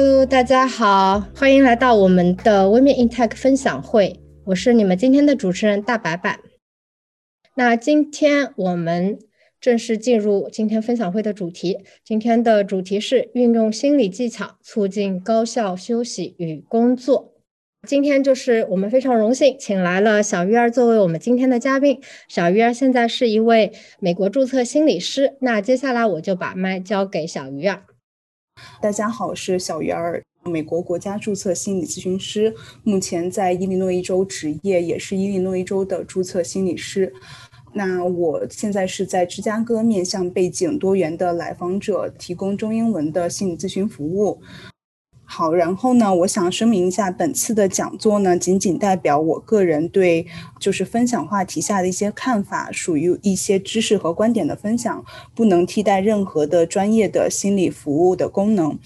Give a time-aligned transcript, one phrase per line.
[0.00, 4.20] Hello，大家好，欢迎来到我们的 Women in Tech 分享会。
[4.44, 6.38] 我是你们今天的主持人大白白。
[7.56, 9.18] 那今天我们
[9.60, 11.80] 正式进入今天分享会的主题。
[12.04, 17.34] 今天的主题是运用心理技巧促进高效休息与工作。
[17.84, 22.00] 今天就是我们非常荣幸请来了小鱼儿作为我们今天的嘉宾。
[22.28, 25.34] 小鱼儿现在是一位美国注册心理师。
[25.40, 27.82] 那接下来我就把麦交给小鱼儿。
[28.80, 37.12] 大家好，我是小鱼儿，美国国家注册心理咨询师，目前在伊利诺伊州执业，也是伊利诺伊州的注册心理师。
[37.72, 44.40] 那我现在是在芝加哥，面向背景多元的来访者提供中英文的心理咨询服务。
[45.30, 50.26] 好，然后呢，我想声明一下，本次的讲座呢，仅仅代表我个人对
[50.58, 58.78] 就是分享话题下的一些看法，属于一些知识和观点的分享，不能替代任何的专业的心理服务的功能。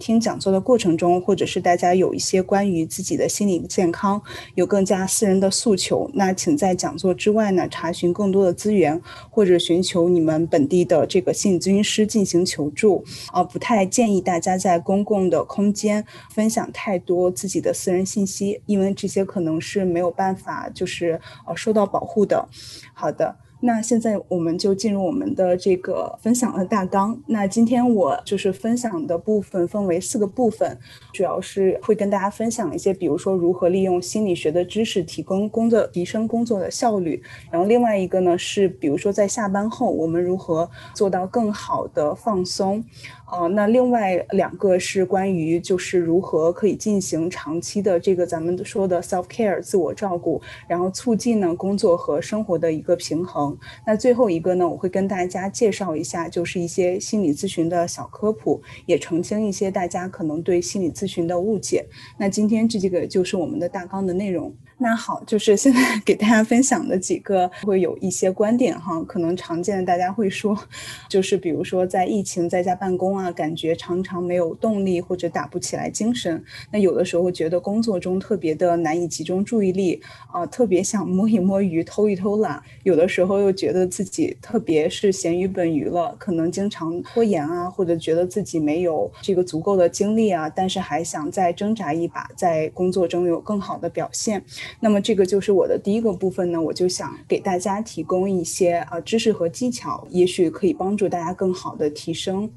[0.00, 4.20] 听讲座的过程中，或者是大家有一些关于自己的心理健康
[4.54, 13.04] 有更加私人的诉求，那请在讲座之外呢，查询更多的资源，或者寻求你们本地的这个心理咨询师进行求助。
[13.30, 22.48] 啊，不太建议大家在公共的空间分享太多自己的私人信息，因为这些可能是没有办法就是呃受到保护的。
[22.94, 23.36] 好的。
[23.60, 27.20] 那现在我们就进入我们的这个分享的大纲。
[27.26, 30.78] 那今天我就是分享的部分分为四个部分，
[31.12, 37.22] 主要是会跟大家分享一些，比如说如何利用心理学的知识提供工作提升工作的效率。
[37.50, 42.82] 然后另外一个呢是，比如说在下班后我们如何做到更好的放松。
[43.30, 53.56] 啊，那另外两个是关于就是如何可以进行长期的这个咱们说的 self care 自我照顾，然后促进呢工作和生活的一个平衡。
[53.86, 61.86] 那最后一个呢，我会跟大家介绍一下，就是一些心理咨询的小科普，也澄清一些大家可能对心理咨询的误解。
[62.18, 64.52] 那今天这几个就是我们的大纲的内容。
[64.82, 70.58] 那好，就是现在给大家分享的几个会有一些观点哈， 可能常见的大家会说，
[71.06, 76.42] 就是比如说在疫情在家办公啊，感觉常常没有动力或者打不起来精神。
[76.72, 80.00] 那有的时候觉得工作中特别的难以集中注意力
[80.32, 82.62] 啊，特别想摸一摸鱼偷一偷懒。
[82.82, 94.42] 有的时候又觉得自己特别是咸鱼本鱼了，可能经常拖延啊，或者觉得自己没有这个足够的精力啊，但是还想再挣扎一把，在工作中有更好的表现。
[94.78, 102.50] 那么这个就是我的第一个部分呢，我就想给大家提供一些呃知识和技巧，也许可以帮助大家更好的提升。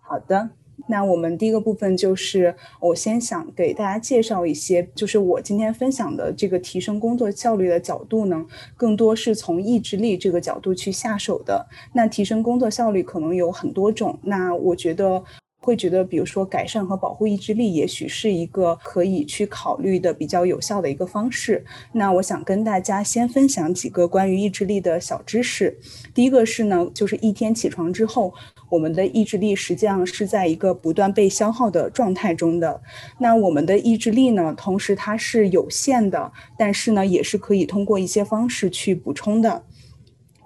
[0.00, 0.50] 好的，
[0.88, 8.46] 那我们第一个部分就是我先想给大家介绍一些，就是我今天分享的这个提升工作效率的角度呢，
[8.76, 11.66] 更多是从意志力这个角度去下手的。
[11.92, 15.24] 那提升工作效率可能有很多种，那我觉得。
[15.60, 21.64] 会觉得，比如说改善和保护意志力，也许是一个可以去考虑的比较有效的一个方式。
[21.92, 25.76] 那我想跟大家先分享几个关于意志力的小知识。
[26.14, 28.32] 第一个是呢，就是一天起床之后，
[28.68, 32.80] 我们的意志力实际上是在一个不断被消耗的状态中的。
[33.18, 39.64] 那我们的意志力呢，同时它是有限的，但是呢，也是可以通过一些方式去补充的。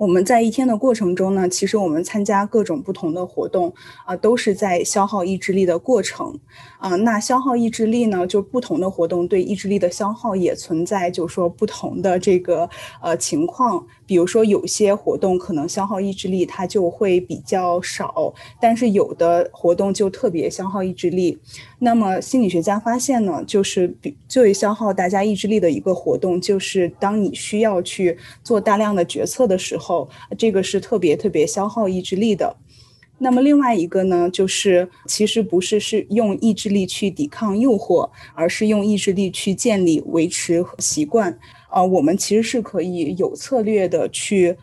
[0.00, 3.70] 我们在一天的过程中呢，其实我们参加各种不同的活动
[4.06, 6.40] 啊，都是在消耗意志力的过程
[6.78, 6.96] 啊。
[6.96, 12.66] 那消耗意志力呢，就不同的活动对意志力的消耗也存在，就是说不同的这个
[13.02, 13.86] 呃情况。
[14.06, 21.38] 比如说有些活动可能消耗意志力它就会比较少，但是有的活动就特别消耗意志力。
[21.82, 30.06] 那么心理学家发现呢，就是比最消耗大家意志力的一个活动，就是当你需要去做大量的决策的时候，
[30.36, 32.54] 这个是特别特别消耗意志力的。
[33.22, 41.38] 那么另外一个呢，就是其实不是是用意志力去抵抗诱惑，而是用意志力去建立维持习惯。
[41.68, 44.56] 啊，我们其实是可以有策略的去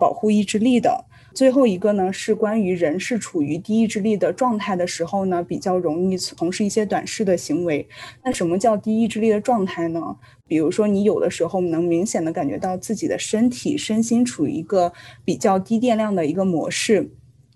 [0.00, 1.04] 保护意志力的。
[1.34, 7.86] 最后一个呢，是关于人是处于低意志力的状态的时候呢，比较容易从事一些短视的行为。
[8.24, 10.00] 那什么叫低意志力的状态呢？
[10.46, 14.92] 比如说，你有的时候能明显的感觉到自己的身体身心处于一个
[15.24, 17.10] 比较低电量的一个模式。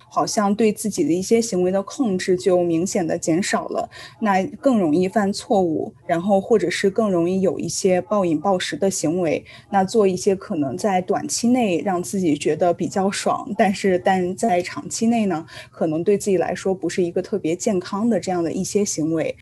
[0.09, 3.89] 好像对自己的一些行为的控制就明显的减少了，
[4.21, 19.37] 那更容易犯错误，然后或者是更容易有一些暴饮暴食的行为，那做一些可能在短期内让自己觉得比较爽，但是但在长期内呢，可能对自己来说不是一个特别健康的这样的一些行为。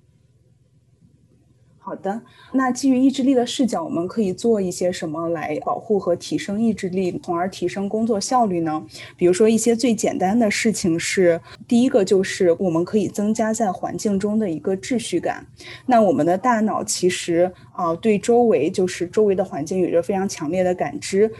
[1.86, 2.20] 好的，
[2.52, 8.84] 那基于意志力的视角，我们可以做一些什么来保护和提升意志力，从而提升工作效率呢？
[9.16, 15.46] 比如说一些最简单的事情是，第一个就是我们可以增加在环境中的一个秩序感。
[15.86, 21.32] 那我们的大脑其实啊，对周围就是周围的环境有着非常强烈的感知。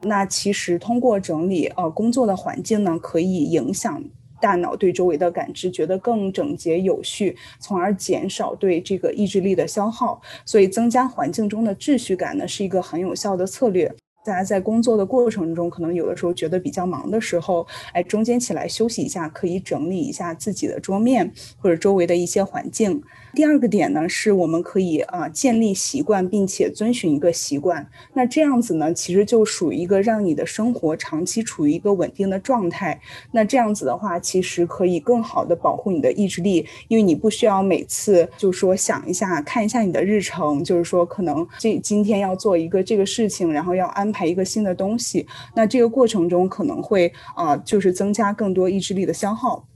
[0.00, 4.02] 那其实通过整理呃工作的环境呢，可以影响。
[4.42, 10.20] 大脑对周围的感知觉得更整洁有序，从而减少对这个意志力的消耗。
[10.44, 13.94] 所以，增加环境中的秩序感呢，是一个很有效的策略。
[14.24, 23.02] 大家在工作的过程中，可能有的时候觉得比较忙的时候，哎，中间起来休息一下，可以整理一下自己的桌面或者周围的一些环境。
[23.34, 27.88] 第二个点呢，是我们可以啊建立习惯，并且遵循一个习惯。
[28.12, 33.00] 那这样子呢，其实就属于一个让你的生活长期处于一个稳定的状态。
[33.30, 45.26] 那这样子的话，其实可以更好的保护你的意志力，因为你不需要每次就说想一下看一下你的日程，就是说可能这今天要做一个这个事情，然后要安排一个新的东西。
[45.54, 49.66] 那这个过程中可能会啊，就是增加更多意志力的消耗。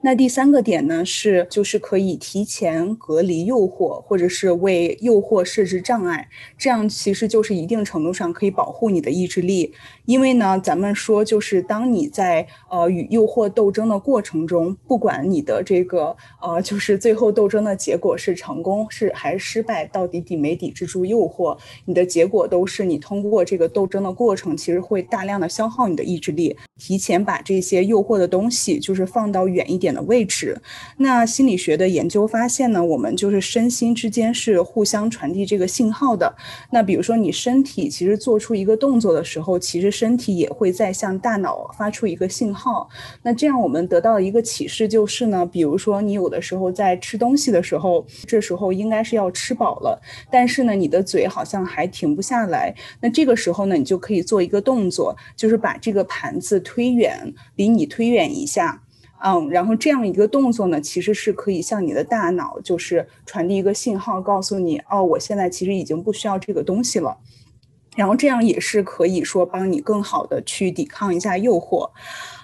[0.00, 9.74] 那第三个点呢，是就是可以提前隔离诱惑，或者是为诱惑设置障碍，这样其实就是一定程度上可以保护你的意志力。
[10.04, 26.56] 因为呢，咱们说就是当你在呃与诱惑斗争的过程中，不管你的这个呃就是最后斗争的结果是成功是还是失败，到底抵没抵制住诱惑，你的结果都是你通过这个斗争的过程，其实会大量的消耗你的意志力。
[26.78, 30.60] 提前把这些诱惑的东西就是放到远一点点的位置。
[30.98, 36.36] 那心理学的研究发现呢，我们就是身心之间是互相传递这个信号的。
[36.70, 42.88] 那比如说你身体其实做出一个动作的时候，其实身体也会在向大脑发出一个信号。
[43.22, 50.00] 那这样我们得到一个启示就是呢，比如说你有的时候在吃东西的时候，这时候应该是要吃饱了，
[50.30, 52.74] 但是呢你的嘴好像还停不下来。
[53.00, 56.58] 那这个时候呢，你就可以做一个动作，就是把这个盘子。
[56.68, 58.82] 推远，离你推远一下，
[59.20, 67.18] 嗯，然后这样一个动作呢，其实是可以向你的大脑就是传递一个信号，告诉你，哦，我现在其实已经不需要这个东西了，
[67.96, 71.90] 然后这样也是可以说帮你更好的去抵抗一下诱惑。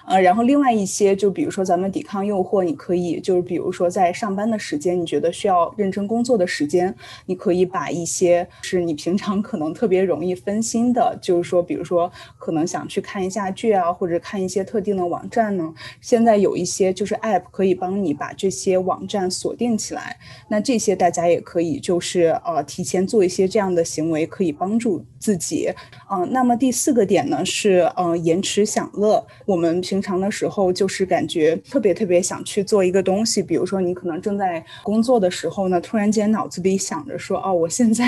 [0.07, 6.93] 呃，然后另外一些，就比如说咱们抵抗诱惑，你可以就是比如说在上班的时间，你觉得需要认真工作的时间，
[7.25, 20.17] 你可以把一些是你平常可能特别容易分心的，就是说，比如说可能想去看一下剧啊，或者看一些特定的网站呢，现在有一些就是 App 可以帮你把这些网站锁定起来。
[20.49, 25.73] 那这些大家也可以就是呃提前做一些这样的行为，可以帮助自己。
[26.11, 29.94] 嗯，那么第四个点呢是呃延迟享乐，我们平。
[29.95, 38.05] 平常的时候就是感觉特别特别想去做一个东西，比如说你可能正在工作的时候呢，突然间脑子里想着说，哦，我现在，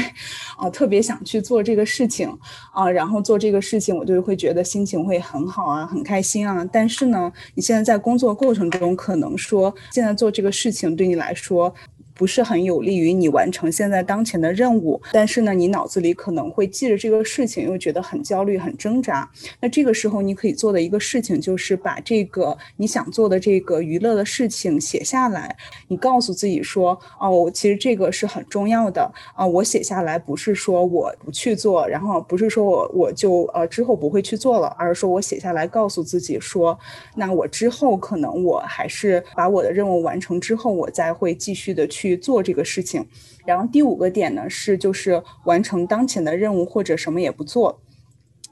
[0.58, 2.30] 啊，特别想去做这个事情，
[2.74, 6.68] 啊，然后做这个事情，我就会觉得心情会很好啊，很开心啊。
[6.74, 11.74] 但是呢，你现在在工作过程中，可能说现在做这个事情对你来说。
[12.18, 19.30] 不是很有利于你完成现在当前的任务，但是呢，你脑子里可能会记着这个事情，又觉得很焦虑、很挣扎。
[19.60, 25.56] 那这个时候，你可以做的一个事情就是把这个你想做的这个娱乐的事情写下来。
[25.88, 29.46] 你告诉自己说：“哦，其实这个是很重要的啊！
[29.46, 36.78] 我写下来不是说我不去做，然后不是说我我就呃之后不会去做了，而是说我写下来告诉自己说，
[37.16, 43.06] 那我之后可能我还是把我的任务完成之后，我再会继续的去。”去做这个事情，
[43.46, 47.82] 然后第五个点呢是就是完成当前的任务或者什么也不做。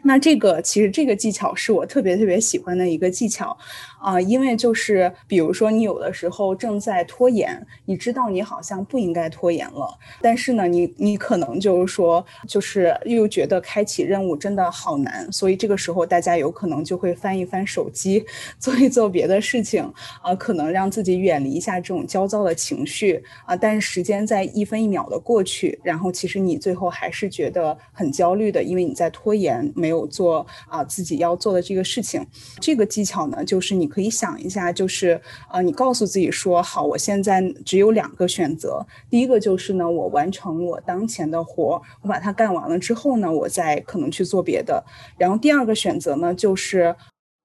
[0.03, 3.57] 那这个其实这个技巧是我特别特别喜欢的一个技巧，
[4.05, 18.23] 啊，因为就是比如说你有的时候正在拖延，你知道你好像不应该拖延了，但是呢，你你可能就是说就是又觉得开启任务真的好难，所以这个时候大家有可能就会翻一翻手机，
[18.59, 19.83] 做一做别的事情，
[20.21, 30.05] 啊，可能让自己远离一下这种焦躁的情绪，啊，但是时间在一分一秒的过去，然后其实你最后还是觉得很焦虑的，因为你在拖延，没有。
[30.05, 32.25] 做啊自己要做的这个事情，
[32.61, 44.83] 这个技巧呢，就是你可以想一下，就是啊，你告诉自己说，好，我现在只有两个选择，第一个就是呢，我完成我当前的活，我把它干完了之后呢，我再可能去做别的，
[45.17, 46.93] 然后第二个选择呢，就是。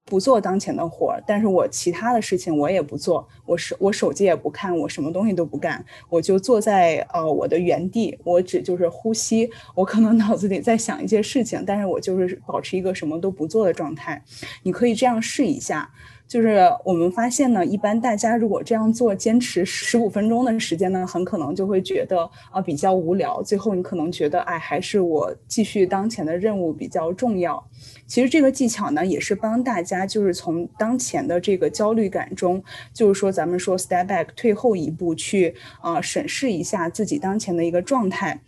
[0.07, 14.21] 不做当前的活，但是我其他的事情我也不做，我手我手机也不看，我什么东西都不干，我就坐在呃我的原地，我只就是呼吸，我可能脑子里在想一些事情，但是我就是保持一个什么都不做的状态。
[14.65, 15.89] 你可以这样试一下。
[16.31, 23.43] 就是我们发现呢，一般大家如果这样做，坚持十五分钟的时间呢，很可能就会觉得啊比较无聊。
[23.43, 27.67] 最后你可能觉得，哎，还是我继续当前的任务比较重要。
[28.07, 32.63] 其实这个技巧呢，也是帮大家就是从当前的这个焦虑感中，
[32.95, 38.41] 就是说咱们说 step back 退后一步去啊审视一下自己当前的一个状态。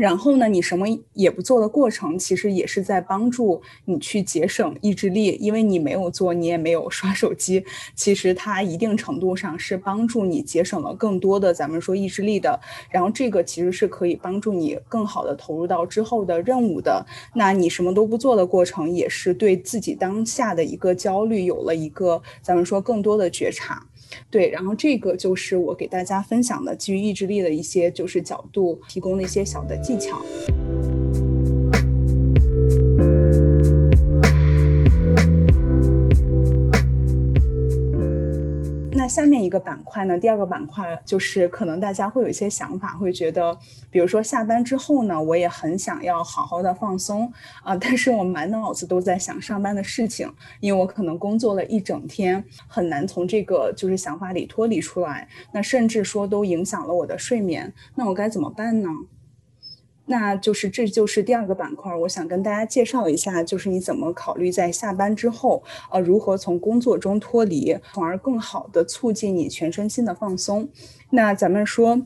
[0.00, 7.62] 然后呢，你什么也不做的过程，其实也是在帮助你去节省意志力，因为你没有做，你也没有刷手机，
[7.94, 12.58] 其实它一定程度上是帮助你节省了更多的咱们说意志力的。
[12.88, 17.04] 然后这个其实是可以帮助你更好的投入到之后的任务的。
[17.34, 23.86] 那你什么都不做的过程，也是对自己当下的一个焦虑有了一个咱们说更多的觉察。
[24.30, 30.20] 对，然后这个就是我给大家分享的基于意志力的一些就是角度，提供的一些小的技巧。
[38.92, 40.18] 那下面一个板块呢？
[40.18, 43.56] 第二个板块就是可能大家会有一些想法，会觉得，
[43.88, 47.32] 比如说下班之后呢，我也很想要好好的放松
[47.62, 58.88] 啊，但是我满脑子都在想上班的事情，因为我可能工作了一整天，很难从这个就是想法里脱离出来，那甚至说都影响了我的睡眠，那我该怎么办呢？
[60.10, 65.62] 那就是这就是第二个板块，我想跟大家介绍一下，就是你怎么考虑在下班之后，
[65.92, 70.68] 呃，如何从工作中脱离，从而更好的促进你全身心的放松。
[71.10, 72.02] 那咱们说。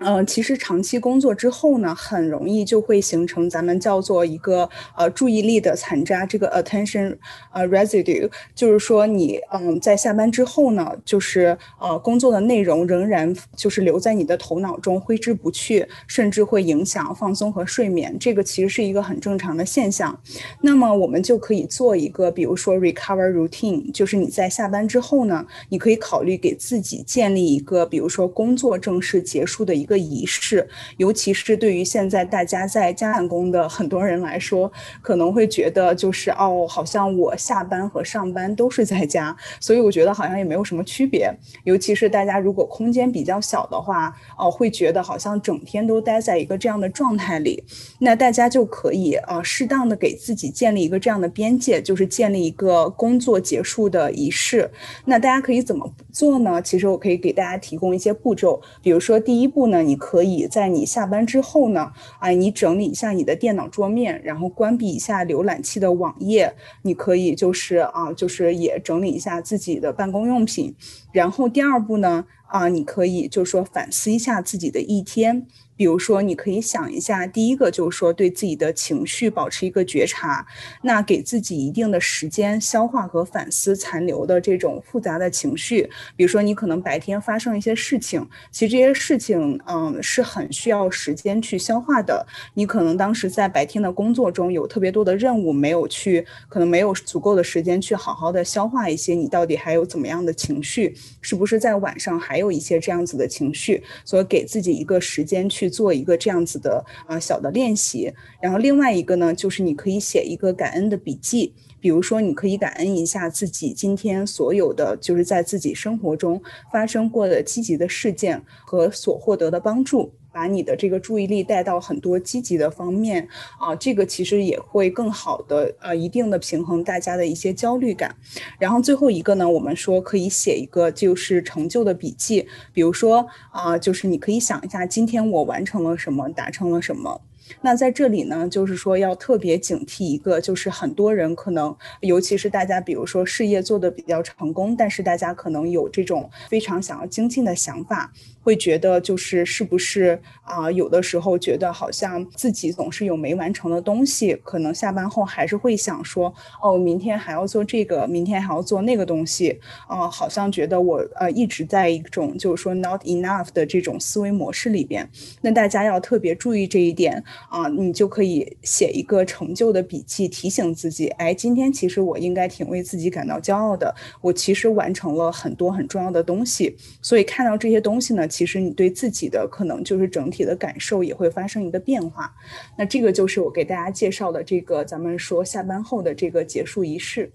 [0.00, 7.16] 嗯，其实长期工作之后呢，很容易就会形成咱们叫做一个呃注意力的残渣，这个 attention
[7.52, 18.16] 呃 residue，就是说你嗯在下班之后呢，就是呃工作的内容仍然就是留在你的头脑中挥之不去，甚至会影响放松和睡眠。
[18.20, 20.16] 这个其实是一个很正常的现象。
[20.60, 29.87] 那么我们就可以做一个，比如说 recover routine，就是你在下班之后呢，你可以考虑给自己建立一个，比如说工作正式结束的一。
[29.88, 30.68] 个仪式，
[30.98, 41.32] 尤其是对于现在大家在家办公的很多人来说，可能会觉得就是哦，好像我下班和上班都是在家，所以我觉得好像也没有什么区别。
[41.64, 47.64] 尤其是大家如果空间比较小的话，哦，会觉得好像整天都待在一个这样的状态里。
[48.00, 54.70] 那大家就可以啊，适当的给自己建立一个这样的边界，就是建立一个工作结束的仪式。
[55.06, 56.60] 那大家可以怎么做呢？
[56.60, 59.77] 其实我可以给大家提供一些步骤，比如说第一步呢。
[59.82, 66.54] 你可以在你下班之后呢，哎，你整理一下你的电脑桌面，然后关闭一下浏览器的网页。
[66.82, 70.74] 你可以就是啊，就是也整理一下自己的办公用品。
[71.12, 75.46] 然后第二步呢，啊，你可以就是说反思一下自己的一天。
[75.78, 80.44] 比如说，你可以想一下，第一个就是说对自己的情绪保持一个觉察，
[80.82, 85.88] 那给自己一定的时间消化和反思残留的这种复杂的情绪。
[86.16, 92.26] 比如说，你可能白天发生一些事情，其实这些事情，嗯，是很需要时间去消化的。
[92.54, 100.96] 你可能当时在白天的工作中有特别多的任务没有去，可能没有足够的时间去好好的消化一些，你到底还有怎么样的情绪？
[101.20, 103.80] 是不是在晚上还有一些这样子的情绪？
[104.04, 105.67] 所以给自己一个时间去。
[105.68, 116.40] 做一个这样子的啊小的练习，然后另外一个呢，就是你可以写一个感恩的笔记，比如说你可以感恩一下自己今天所有的就是在自己生活中
[116.72, 120.12] 发生过的积极的事件和所获得的帮助。
[120.32, 128.14] 把你的这个注意力带到很多积极的方面啊，这个其实也会更好的呃，一定的平衡大家的一些焦虑感。
[128.58, 137.20] 然后最后一个呢，我们说可以写一个就是成就的笔记，比如说啊，就是你可以想一下今天我完成了什么，达成了什么。
[137.60, 148.12] 那在这里呢，就是说要特别警惕一个，就是很多人可能，尤其是大家，比如说事业做得比较成功，但是大家可能有这种非常想要精进的想法。
[148.40, 150.70] 会觉得就是是不是啊？
[150.72, 165.06] 有的时候觉得好像自己总是有没完成的东西，可能下班后还是会想说，哦，明天还要做这个，明天还要做那个东西，啊，好像觉得我呃一直在一种就是说 not enough 的这种思维模式里边。
[165.42, 176.76] 那大家要特别注意这一点啊，你就可以写一个成就的笔记，提醒自己，哎，今天其实我应该挺为自己感到骄傲的，我其实完成了很多很重要的东西。
[177.02, 178.28] 所以看到这些东西呢。
[178.38, 182.32] 其实你对自己的可能就是整体的感受也会发生一个变化，
[182.76, 187.32] 那这个就是我给大家介绍的这个咱们说下班后的这个结束仪式。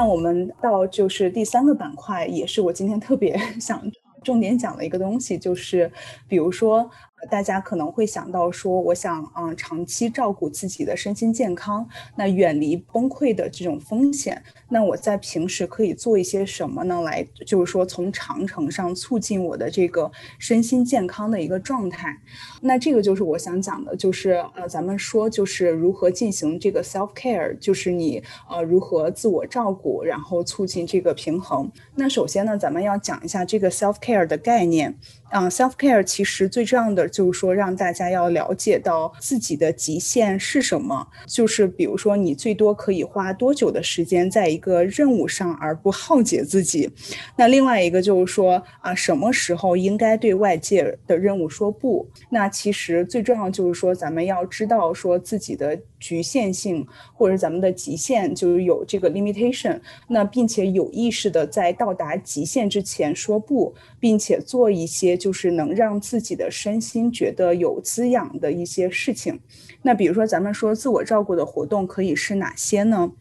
[0.00, 3.82] 那我们到就是第三个板块，也是我今天特别 想
[4.24, 5.92] 重点讲的一个东西，就是
[6.26, 6.90] 比如说。
[7.28, 11.86] 大家可能会想到说，我想嗯，长期照顾自己的身心健康，
[12.16, 14.42] 那远离崩溃的这种风险。
[14.68, 17.02] 那我在平时可以做一些什么呢？
[17.02, 22.16] 来，就是说从长程上促进我的这个身心健康的一个状态。
[22.62, 31.70] 那这个就是我想讲的，就是呃，咱们说就是如何进行这个 self care，就是你呃如何自我照顾，然后促进这个平衡。
[31.96, 34.96] 那首先呢，咱们要讲一下这个 self care 的概念。
[35.30, 41.06] 啊，self care 其实最重要的就是说，让大家要了解到自己的极限是什么。
[41.26, 46.90] 就是比如说，你最多可以花多久的时间在一个任务上而不耗竭自己。
[47.36, 52.08] 那另外一个就是说，啊，什么时候应该对外界的任务说不？
[52.30, 55.78] 那其实最重要就是说，咱们要知道说自己的。
[56.00, 69.38] 局限性或者咱们的极限就是有这个 limitation，那并且有意识的在到达极限之前说不，并且做一些就是能让自己的身心觉得有滋养的一些事情。
[69.82, 73.12] 那比如说咱们说自我照顾的活动可以是哪些呢？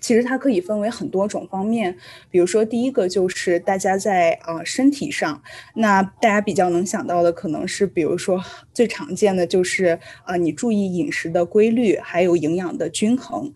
[0.00, 1.96] 其实它可以分为很多种方面，
[2.28, 5.40] 比如说第一个就是大家在呃身体上，
[5.76, 8.42] 那大家比较能想到的可能是，比如说
[8.74, 13.54] 最常见的就是呃你注意饮食的规律，还有营养的均衡。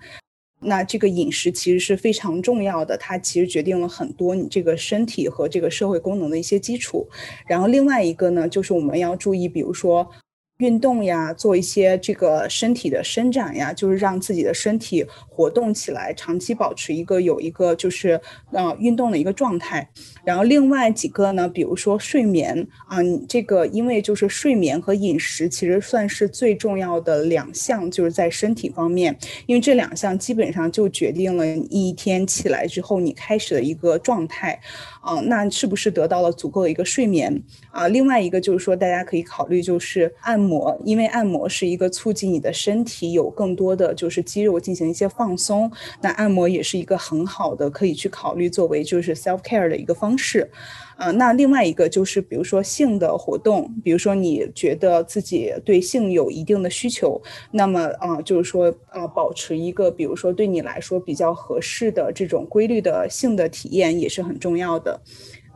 [0.66, 7.08] 那这个饮食其实是非常重要的，它其实决定了很多你这个身体和这个社会功能的一些基础。
[7.46, 10.10] 然后另外一个呢，就是我们要注意，比如说。
[10.58, 18.18] 运动呀，做一些这个身体的伸展呀，就是让自己的身体活动起来，长期保持一个有一个就是
[18.52, 19.86] 呃运动的一个状态。
[20.24, 29.14] 然后另外几个呢，比如说睡眠啊，你这个因为就是睡眠和饮食其实算是最重要的两项，就是在身体方面，
[29.44, 34.58] 因为这两项基本上就决定了你一天起来之后你开始的一个状态。
[35.02, 37.40] 啊，那是不是得到了足够的一个睡眠
[37.70, 37.86] 啊？
[37.86, 50.48] 另外一个就是说，大家可以考虑就是按摩，因为按摩是一个促进你的身体有更多的就是肌肉进行一些放松，那按摩也是一个很好的可以去考虑作为就是 self care 的一个方式。
[50.96, 64.98] 啊，那另外一个就是，比如说性的活动，比如说你觉得自己对性有一定的需求，那么啊，就是说啊，保持一个比如说对你来说比较合适的这种规律的性的体验也是很重要的。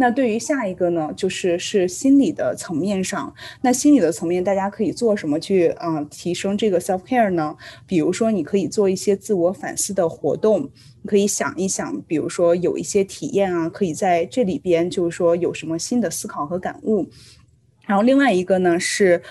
[0.00, 7.54] 那对于下一个呢，就是是心理的层面上，那心理的层面大家可以做什么去啊提升这个 self care 呢？
[7.86, 10.70] 比如说你可以做一些自我反思的活动。
[11.02, 17.06] 你可以想一想，比如说有一些体验啊，可以在这里边，就是说有什么新的思考和感悟。
[17.86, 19.22] 然后另外一个呢是。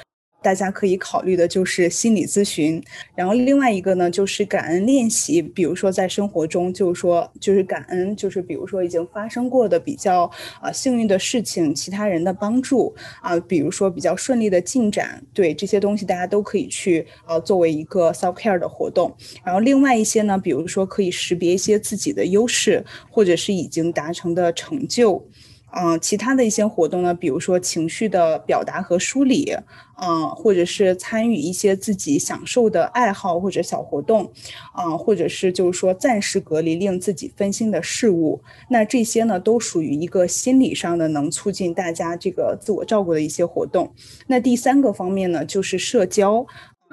[0.42, 2.82] 大家可以考虑的就是心理咨询，
[3.14, 10.30] 然后另外一个呢就是感恩练习，比如说在生活中就是说就是感恩，就是比如说已经发生过的比较
[10.62, 19.14] 啊幸运的事情，其他人的帮助啊，比如说比较顺利的进展，对这些东西大家都可以去呃作为一个 self care 的活动。
[19.44, 25.28] 然后另外一些呢，比如说可以识别一些自己的优势，或者是已经达成的成就。
[25.72, 29.56] 嗯，其他的一些活动呢，比如说情绪的表达和梳理，
[30.02, 34.32] 嗯，或者是参与一些自己享受的爱好或者小活动，
[34.74, 43.94] 啊，或者是就是说暂时隔离令自己分心的事物，那这些呢都属于一个心理上的能促进大家这个自我照顾的一些活动。
[44.28, 46.46] 那第三个方面呢，就是社交。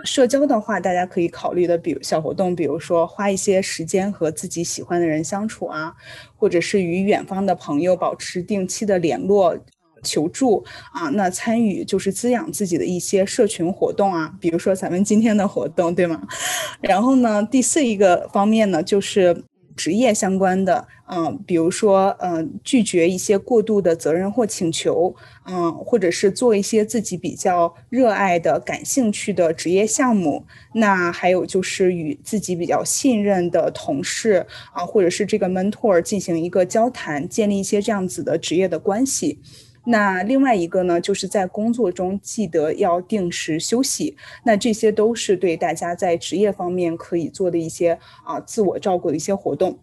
[0.04, 5.94] 社交的话，大家可以考虑的，比如小活动，比如说花一些时间和自己喜欢的人相处啊，
[6.36, 9.56] 或者是与远方的朋友保持定期的联络、
[10.02, 11.08] 求助啊。
[11.08, 16.22] 那参与就是滋养自己的一些社群活动啊，比如说咱们今天的活动，对吗？
[16.82, 19.44] 然后呢，第四一个方面呢，就是。
[19.76, 30.44] 职业相关的，嗯，比如说，嗯，拒绝一些过度的责任或请求，嗯，或者是做一些自己比较热爱的、感兴趣的职业项目。
[30.72, 39.38] 那还有就是与自己比较信任的同事啊，或者是这个 mentor 进行一个交谈，建立一些这样子的职业的关系。
[39.86, 44.16] 那另外一个呢，就是在工作中记得要定时休息。
[44.44, 49.78] 那这些都是对大家在职业方面可以做的一些啊自我照顾的一些活动。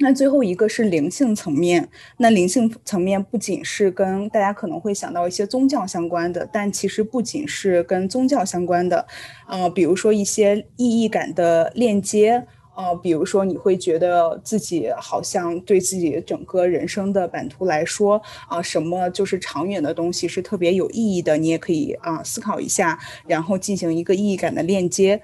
[0.00, 1.88] 那最后一个是灵性层面。
[2.16, 9.06] 那灵性层面不仅是跟大家可能会想到一些宗教相关的，但其实不仅是跟宗教相关的，
[9.46, 12.46] 呃，比如说一些意义感的链接。
[12.80, 25.20] 呃，比如说你会觉得自己好像对自己整个人生的版图来说啊，什么就是长远的东西是特别有意义的，你也可以啊思考一下，然后进行一个意义感的链接。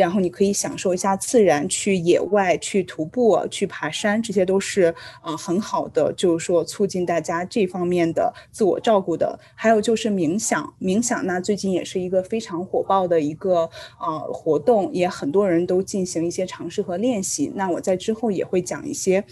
[0.00, 9.38] 然后你可以享受一下自然，去野外去徒步、去爬山，这些都是呃很好的，就是说促进大家这方面的自我照顾的。
[9.54, 17.52] 还有就是冥想，冥想那最近也是一个非常火爆的一个呃活动，也很多人都进行一些尝试和练习。
[17.54, 19.24] 那我在之后也会讲一些。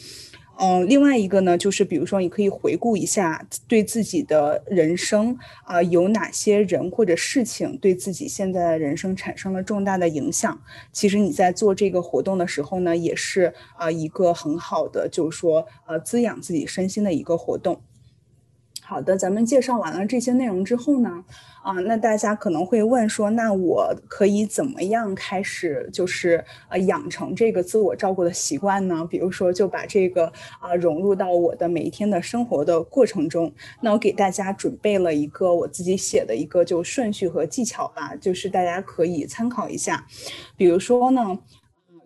[0.60, 10.60] 嗯，另外一个呢，就是比如说，你可以回顾一下对自己的人生啊，有哪些人或者事情对自己现在的人生产生了重大的影响。
[10.92, 17.80] 其实你在做这个活动的时候呢，也是啊一个很好的，就是说呃滋养自己身心的一个活动。
[18.88, 21.22] 好的，咱们介绍完了这些内容之后呢，
[21.62, 29.06] 啊，那大家可能会问说，那我可以怎么样开始，就是呃养成这个自我照顾的习惯呢？
[29.10, 33.52] 比如说，就把这个啊融入到我的每一天的生活的过程中。
[33.82, 40.06] 那我给大家准备了一个我自己写的一个就顺序和技巧吧，就是大家可以参考一下。
[40.56, 41.38] 比如说呢，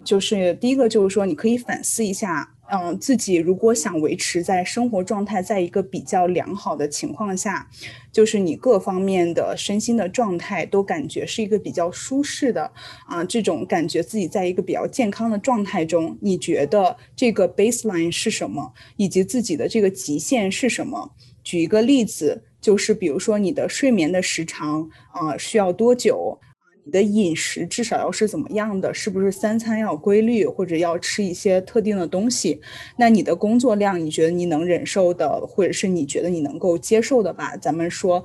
[0.02, 2.51] 就是第一个就是说，你可以反思一下。
[2.70, 7.68] 嗯，自己如果想维持在生活状态在一个比较良好的情况下，
[8.10, 12.72] 就是你各方面的身心的状态都感觉是一个比较舒适的
[13.06, 21.12] 啊，这种感觉自己在一个比较健康的状态中，你觉得这个 baseline 是什么，以及自己的这个极限是什么？
[21.44, 26.38] 举一个例子，就是比如说你的睡眠的时长啊，需要多久？
[26.84, 28.92] 你的饮食至少要是怎么样的？
[28.92, 32.60] 是不是三餐要规律，或者要吃一些特定的东西？
[32.96, 37.56] 那你的工作量，你觉得你能忍受的，或者是你觉得你能够接受的吧？
[37.56, 38.24] 咱们说，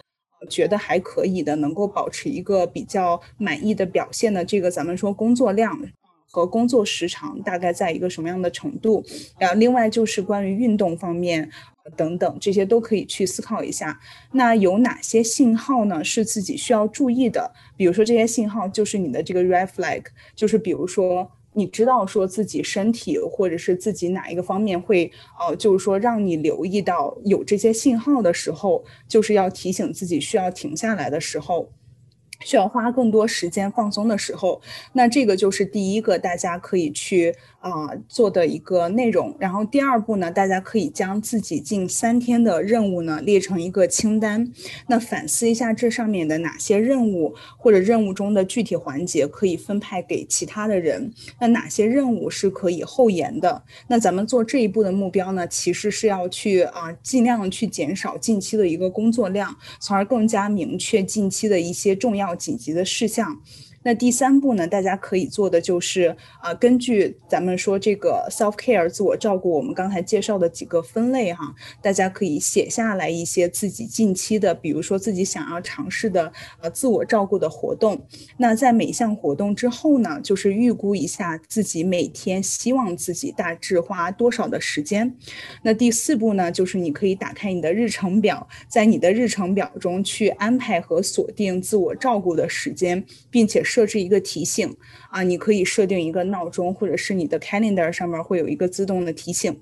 [0.50, 5.80] 觉得还可以的，能够保持一个比较满意的表现的这个，咱们说工作量
[6.32, 9.04] 和工作时长大概在一个什么样的程度？
[9.39, 11.52] 然后另外就是关于运动方面。
[11.95, 14.00] 等等，这些都可以去思考一下。
[14.32, 16.04] 那有哪些信号呢？
[16.04, 17.52] 是自己需要注意的？
[17.76, 20.04] 比如说，这些信号就是你的这个 red flag，
[20.36, 31.69] 就是比如说，你知道说自己身体或者是自己哪一个方面会，呃，就是说让你留意到有这些信号的时候，就是要提醒自己需要停下来的时候。
[32.39, 34.62] 需要花更多时间放松的时候，
[34.93, 39.36] 那这个就是第一个大家可以去啊做的一个内容。
[39.39, 44.52] 然后第二步呢，大家可以将自己近三天的任务呢列成一个清单，
[44.88, 53.63] 那反思一下这上面的哪些任务或者任务中的具体环节可以分派给其他的人，那哪些任务是可以后延的？
[53.88, 62.26] 那咱们做这一步的目标呢，其实是要去啊尽量去减少近期的一个工作量，从而更加明确近期的一些重要。
[62.27, 63.41] 要紧急的事项。
[63.88, 64.67] 那第三步呢？
[64.67, 78.06] 大家可以做的就是啊，根据咱们说这个 self care 自我照顾，我们刚才介绍的几个分类哈，大家可以写下来一些自己近期的，比如说自己想要尝试的呃自我照顾的活动。
[78.36, 85.15] 那在每项活动之后呢，就是预估一下自己每天希望自己大致花多少的时间。
[85.62, 94.75] 那第四步呢，就是你可以打开你的日程表，在你的日程表中去安排和锁定自我照顾的时间，并且设置一个提醒
[95.11, 99.55] 啊，你可以设定一个闹钟，或者是你的 calendar 上面会有一个自动的提醒。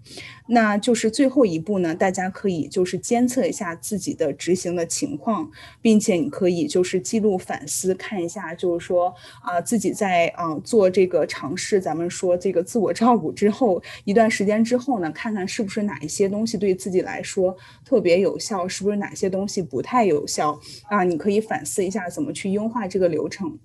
[0.48, 5.52] 那就是最后一步呢，大家可以就是监测一下自己的执行的情况，
[5.82, 21.04] 并且你可以就是记录反思，看一下就是说啊自己在啊做这个尝试，咱们说这个自我照顾之后一段时间之后呢，看看是不是哪一些东西对自己来说特别有效，是不是哪些东西不太有效啊？
[21.04, 23.60] 你可以反思一下怎么去优化这个流程。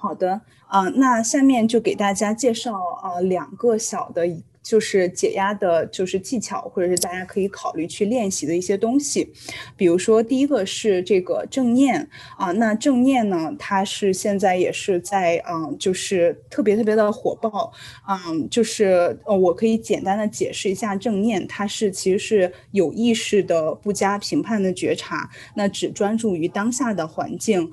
[0.00, 4.24] 好的啊，那下面就给大家介绍啊两个小的，
[4.62, 9.32] 就是解压的，就是技巧，或者是大家可以考虑去练习的一些东西。
[9.76, 17.72] 比如说，第一个是这个正念啊，那正念呢，它是现在也是在嗯，就是特别特别的火爆。
[18.08, 27.72] 嗯，就是呃，我可以简单的解释一下正念，它是其实是有意识的、不加评判的觉察，那只专注于当下的环境。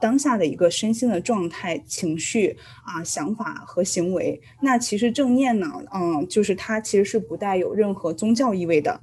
[0.00, 9.00] 当下的一个身心的状态、情绪啊、想法和行为，那其实正念呢，嗯，就是它其实是不带有任何宗教意味的。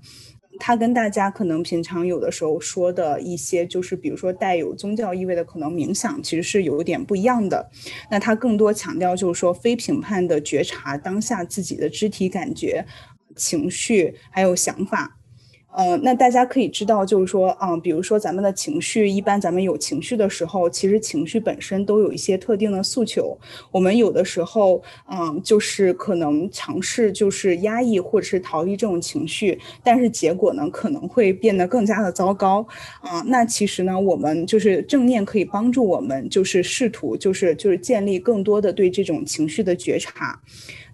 [0.57, 7.69] 它跟大家可能平常有的时候说的一些，就是比如说带有宗教意味的可能冥想，其实是有点不一样的。
[8.09, 12.85] 那它更多强调就是说非评判的觉察当下自己的肢体感觉、
[13.35, 15.17] 情绪还有想法。
[15.75, 23.37] 呃，那大家可以知道，就是说，啊，比如说咱们的情绪，一般咱们有情绪的时候，其实情绪本身都有一些特定的诉求。
[23.71, 32.65] 我们有的时候，嗯，就是可能尝试就是压抑或者是逃避这种情绪，但是结果呢，可能会变得更加的糟糕。
[33.01, 40.39] 啊，那其实呢，我们就是正念可以帮助我们，就是试图就是就是建立更多的对这种情绪的觉察。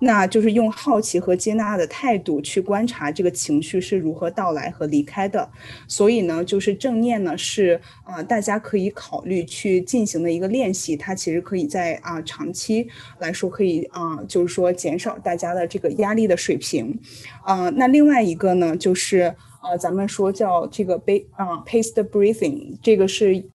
[0.03, 5.47] 那就是用好奇和接纳的态度去观察这个情绪是如何到来和离开的，
[5.87, 12.87] 所以呢，就是正念呢是啊，大家可以考虑去进行的一个练习，它其实可以在啊长期
[13.19, 16.97] 来说可以啊，就是说减少大家的这个压力的水平，
[17.43, 23.45] 啊，那另外一个呢就是呃，咱们说叫这个 b 啊 paced breathing，这个是。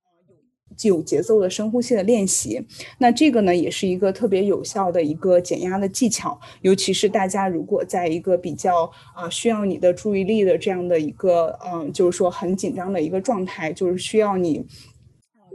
[0.82, 2.60] 有节奏的深呼吸的练习，
[2.98, 14.64] 那这个呢也是一个特别有效的一个减压的技巧，尤其是大家如果在一个比较啊需要你的注意力的这样的一个嗯，就是说很紧张的一个状态，就是需要你，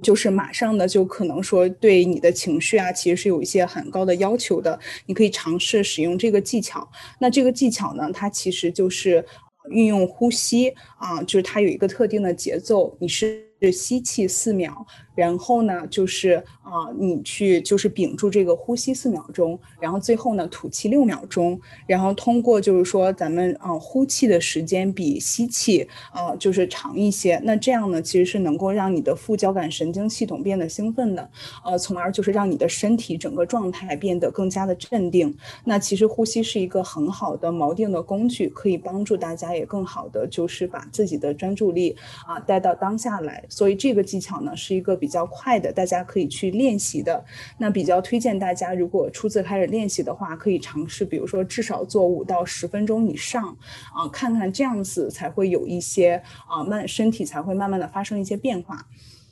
[0.02, 6.90] 就是马上的就可能说对你的情绪啊，其实是有一些很高的要求的，你可以尝试使用这个技巧。
[7.20, 9.24] 那这个技巧呢，它其实就是
[9.70, 13.51] 运用呼吸啊，就是它有一个特定的节奏，你是。
[13.62, 31.30] 是吸气四秒，然后呢，就是啊，你去就是屏住这个呼吸四秒钟，然后最后呢吐气六秒钟，然后通过就是说咱们啊呼气的时间比吸气啊就是长一些，那这样呢其实是能够让你的副交感神经系统变得兴奋的，
[31.64, 35.38] 呃，从而就是让你的身体整个状态变得更加的镇定。
[35.66, 41.96] 那其实呼吸是一个很好的锚定的工具，可以帮助大家也更好的就是把自己的专注力
[42.26, 43.46] 啊带到当下来。
[43.52, 47.24] 所以这个技巧呢是一个比较快的，大家可以去练习的。
[47.58, 53.56] 那比较推荐大家，如果初次开始练习的话，可以尝试，比如说至少做五到十分钟以上，
[53.94, 58.88] 啊，看看这样子才会有一些啊慢，身体才会慢慢的发生一些变化。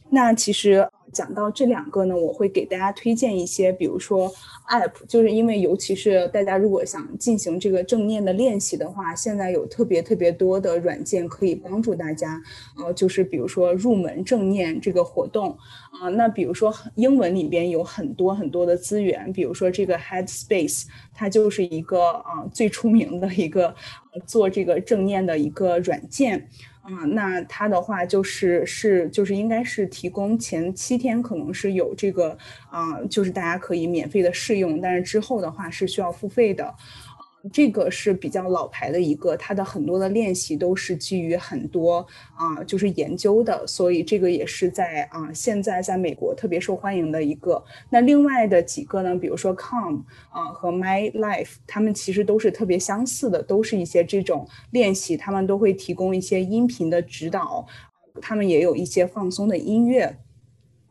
[0.09, 0.87] 那其实。
[1.11, 4.31] 讲到这两个呢，我会给大家推荐一些，比如说
[4.69, 12.41] App，就是因为尤其是大家如果想进行这个正念的练习的话，现在有特别特别多的软件可以帮助大家。
[12.77, 15.57] 呃，就是比如说入门正念这个活动
[16.01, 23.73] 啊，那比如说英文里边有很多很多的资源，比如说这个 Headspace，它就是一个啊最出名的一个
[24.25, 26.47] 做这个正念的一个软件。
[26.89, 32.35] 啊，那它的话就是是就是应该是提供前七天可能是有这个
[32.71, 36.73] 啊，就是大家可以免费的试用，但是之后的话是需要付费的。
[37.53, 47.63] 这个是比较老牌的一个，它的很多的练习都是基于很多啊，就是研究的，所以这个也是在啊现在在美国特别受欢迎的一个。
[47.89, 57.65] 那另外的几个呢，比如说 Calm 啊和 My Life，他们其实都是特别相似的，都是一些这种练习，他们都会提供一些音频的指导，
[58.21, 60.17] 他们也有一些放松的音乐。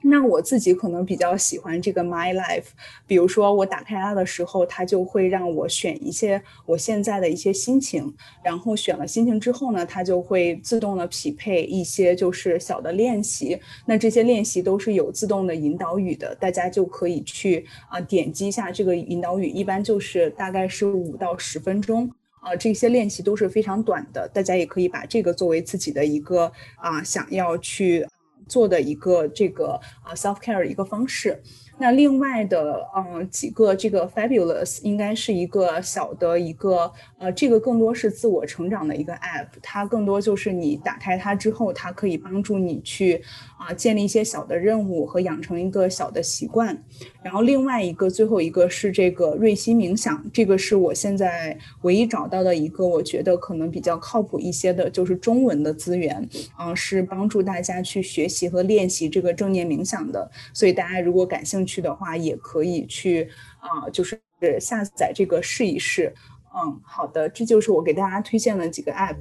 [0.00, 2.66] 那我自己可能比较喜欢这个 My Life，
[3.06, 13.58] 比如说我打开它的时候，它就会让我选一些我现在的一些心情，然后选了心情之后呢，它就会自动的匹配一些就是小的练习。
[13.86, 22.08] 那这些练习都是有自动的引导语的，大家就可以去啊点击一下这个引导语，一般就是大概是五到十分钟
[22.40, 28.06] 啊，这些练习都是非常短的，大家也可以把这个作为自己的一个啊想要去。
[28.48, 31.40] 做的一个这个啊 self care 一个方式。
[31.80, 43.22] 那另外的，嗯，几个这个 Fabulous 应该是一个小的一个，呃，这个更多是自我成长的一个 app，它更多就是你打开它之后，它可以帮助你去
[43.58, 46.82] 啊建立一些小的任务和养成一个小的习惯。
[47.22, 60.30] 然后另外一个最后一个是这个瑞希冥想，这个是我现在唯一找到的一个我觉得可能比较靠谱一些的，就是中文的资源，啊，是帮助大家去学习和练习这个正念冥想的。
[60.52, 61.78] 所以大家如果感兴趣。
[61.78, 64.20] 的话也可以去啊，就是
[64.60, 66.12] 下载这个试一试。
[66.52, 69.14] 嗯，好的，这就是我给大家推荐的几个 app。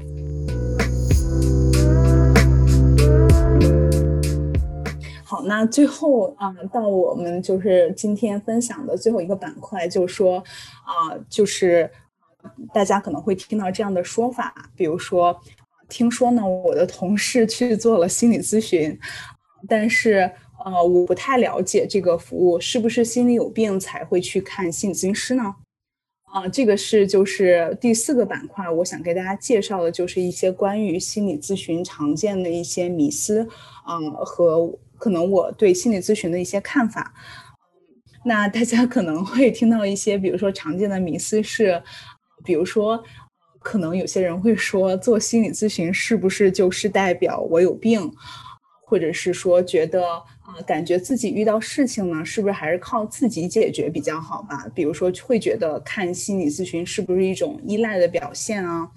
[5.30, 10.38] 好，那最后啊，到我们就是今天分享的最后一个板块，就是说
[10.86, 11.92] 啊，就是
[12.74, 15.38] 大家可能会听到这样的说法，比如说，
[15.90, 18.98] 听说呢，我的同事去做了心理咨询，
[19.68, 20.32] 但是。
[20.66, 25.56] 呃，我不太了解这个服务是不是心里有病才会去看心理咨询师呢？
[26.24, 33.48] 啊，这个是就是第四个板块，我想给大家介绍的就是一些关于心理咨询常见的一些迷思，
[33.86, 37.14] 啊，和可能我对心理咨询的一些看法。
[38.26, 41.82] 那大家可能会听到一些，比如说常见的迷思是，
[42.44, 43.04] 比如说。
[43.60, 48.10] 可能有些人会说，做心理咨询是不是就是代表我有病，
[48.86, 54.66] 或者是说觉得啊，感觉自己遇到事情呢，是不是还是靠自己解决比较好吧？
[54.74, 58.90] 比如说会觉得看心理咨询是不是一种依赖的表现啊？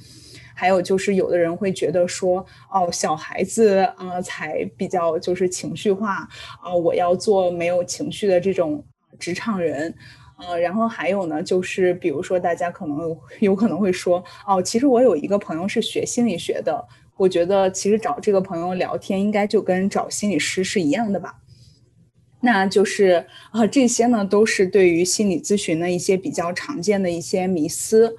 [0.61, 6.29] 还有就是有的人会觉得说，哦，小孩子啊才比较就是情绪化
[6.63, 8.85] 啊，我要做没有情绪的这种
[9.19, 9.95] 职场人。
[10.37, 21.37] 呃，然后还有呢，就是比如说，大家可能 有可能会说，哦，其实我有一个朋友是学心理学的，我觉得其实找这个朋友聊天，应该就跟找心理师是一样的吧？
[22.43, 28.15] 那就是啊，这些呢，都是对于心理咨询的一些比较常见的一些迷思。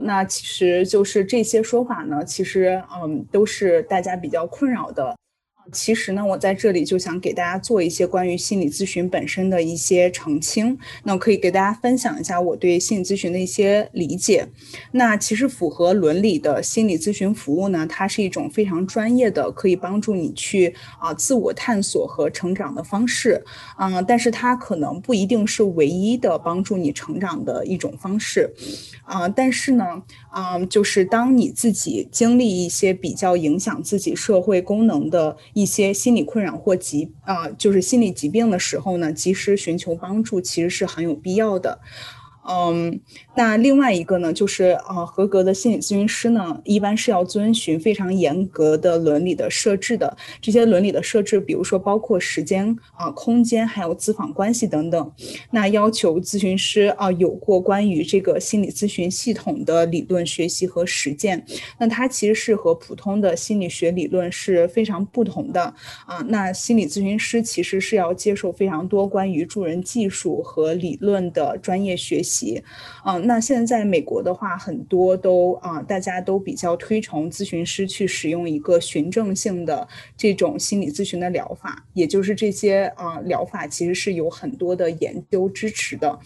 [0.00, 5.16] 那其实就是这些说法呢，其实嗯，都是大家比较困扰的。
[5.72, 10.78] 其实呢，我在这里就想给大家做一些关于心理咨询本身的一些澄清。
[11.04, 14.46] 那我可以给大家分享一下我对心理咨询的一些理解。
[14.92, 23.42] 那其实符合伦理的心理咨询服务呢，它是一种非常专业的，可以帮助你去啊自我探索和成长的方式。
[23.78, 28.52] 嗯，但是它可能不一定是唯一的帮助你成长的一种方式。
[29.04, 29.84] 啊，但是呢，
[30.36, 35.36] 嗯，就是当你自己经历一些比较影响自己社会功能的。
[35.52, 41.80] 一些心理困扰或疾啊，就是心理疾病的时候呢，及时寻求帮助其实是很有必要的。
[42.46, 43.00] 嗯，
[43.36, 50.16] 那另外一个呢，就是呃，合格的心理咨询师呢，一般是要遵循非常严格的伦理的设置的。
[50.40, 55.12] 这些伦理的设置，比如说包括时间啊、空间，还有咨访关系等等。
[55.50, 61.44] 那要求咨询师啊有过关于这个心理咨询系统的理论学习和实践。
[61.78, 65.62] 那它其实是和普通的心理学理论是非常不同的
[66.06, 66.24] 啊。
[66.28, 72.62] 那心理咨询师其实是要接受非常多关于助人技术和理论的专业学习。
[73.04, 86.18] 嗯，那现在美国的话，很多都啊，大家都比较推崇咨询师去使用一个循证性的这种心理咨询的疗法，也就是这些啊疗法其实是有很多的研究支持的。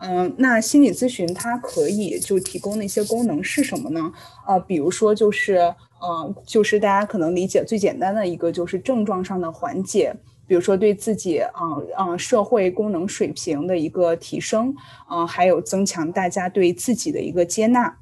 [0.00, 4.12] 嗯，那心理咨询它可以就提供的一些功能是什么呢？
[4.48, 5.56] 呃，比如说就是
[6.00, 10.14] 呃，就是大家可能理解最简单的一个就是症状上的缓解。
[10.50, 11.62] 比如说对自己啊
[11.94, 14.74] 啊社会功能水平的一个提升，
[15.08, 17.96] 嗯，还有增强大家对自己的一个接纳。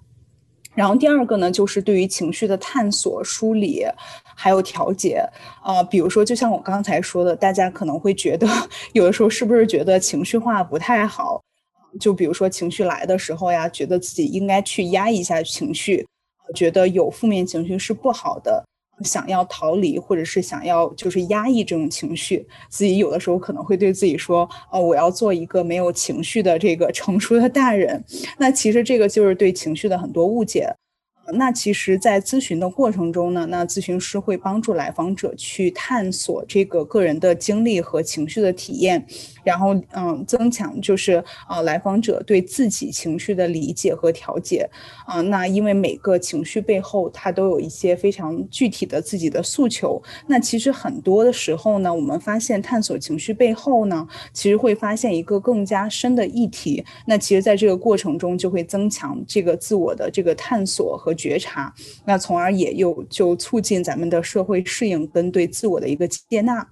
[0.75, 3.85] 然后第二个呢，就是对于情绪的探索、梳理，
[4.35, 5.23] 还有调节。
[5.63, 8.49] 啊，比如说就像我刚才说的，大家可能会觉得
[8.95, 11.43] 有的时候是不是觉得情绪化不太好？
[12.01, 16.07] 就比如说情绪来的时候呀，觉得自己应该去压抑一下情绪，
[16.55, 18.65] 觉得有负面情绪是不好的。
[19.03, 28.05] 想要逃离，或者是想要就是压抑这种情绪，自己有的时候可能会对自己说：“哦，我要做一个没有情绪的这个成熟的大人。”
[28.39, 30.69] 那其实这个就是对情绪的很多误解。
[31.35, 39.07] 那其实，在咨询的过程中呢，那咨询师会帮助来访者去探索这个个人的经历和情绪的体验。
[39.49, 44.69] 然后，嗯，增强就是啊，来访者对自己情绪的理解和调节
[45.07, 45.23] 啊。
[45.23, 50.03] 那因为每个情绪背后，它都有一些非常具体的自己的诉求。
[50.27, 56.85] 那其实很多的时候呢，我们发现探索情绪背后呢，其实会发现一个更加深的议题。
[57.07, 61.73] 那其实在这个过程中，就会增强这个自我的这个探索和觉察。
[62.05, 66.67] 那从而也又就促进咱们的社会适应跟对自我的一个接纳。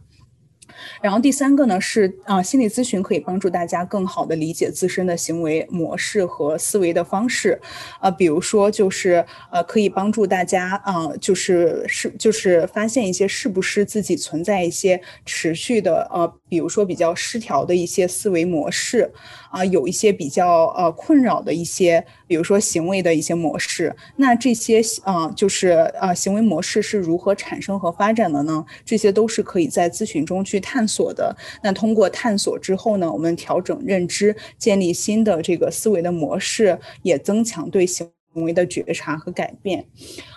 [1.03, 7.61] 然后第三个呢是啊，心理咨询可以帮助大家更好的理解自身的行为模式和思维的方式，
[8.01, 19.13] 啊，比如说就是呃，可以帮助大家啊，就是是就是发现一些是不是自己存在一些持续的呃，比如说比较失调的一些思维模式，
[19.51, 22.05] 啊，有一些比较呃困扰的一些。
[22.29, 25.69] 比如说行为的一些模式，那这些啊，就是
[26.01, 28.67] 啊，行为模式是如何产生和发展的呢？
[28.85, 31.37] 这些都是可以在咨询中去探索的。
[31.63, 39.87] 那通过探索之后呢，我们调整认知，建立新的这个思维的模式，也增强对行为的觉察和改变。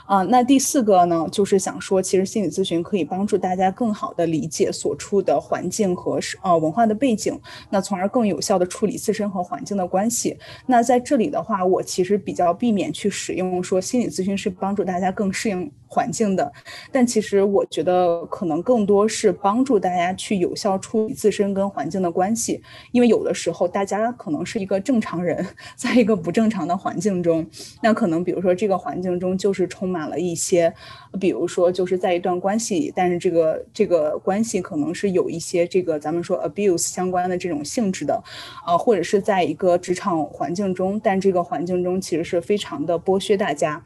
[0.09, 7.39] 啊，那第四个呢，就是想说，其实心理咨询可以帮助大家更好的理解所处的环境和呃文化的背景，
[7.69, 10.35] 那从而更有效的处理自身和环境的关系。
[10.65, 16.51] 那在这里的话，我其实比较避免去使用说心理咨询是帮助大家更适应环境的，
[16.91, 22.61] 但其实我觉得可能更多是帮助大家去有效处理自身跟环境的关系，
[22.91, 25.45] 因为有的时候大家可能是一个正常人，
[25.77, 27.45] 在一个不正常的环境中，
[27.83, 29.99] 那可能比如说这个环境中就是充满。
[29.99, 30.73] 了一些，
[31.19, 38.23] 比如说就是在一段关系，但是这个这个关系可能是有一些这个咱们说 abuse 相关的这种性质的，
[38.65, 43.83] 啊，或者是在一个职场环境中，但这个环境中其实是非常的剥削大家。